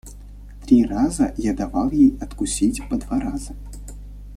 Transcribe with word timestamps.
–Три 0.65 0.83
раза 0.83 1.31
я 1.37 1.53
давал 1.53 1.91
ей 1.91 2.17
откусить 2.19 2.81
по 2.89 2.97
два 2.97 3.19
раза. 3.19 3.55